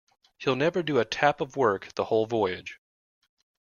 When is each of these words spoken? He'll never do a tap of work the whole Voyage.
He'll 0.39 0.55
never 0.55 0.81
do 0.81 0.97
a 0.97 1.05
tap 1.05 1.41
of 1.41 1.55
work 1.55 1.93
the 1.93 2.05
whole 2.05 2.25
Voyage. 2.25 2.79